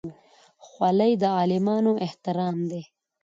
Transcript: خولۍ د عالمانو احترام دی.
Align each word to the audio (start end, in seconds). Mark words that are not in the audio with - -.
خولۍ 0.67 1.13
د 1.21 1.23
عالمانو 1.37 1.91
احترام 2.05 2.57
دی. 2.71 2.81